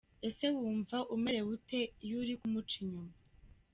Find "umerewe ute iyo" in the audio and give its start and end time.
1.15-2.15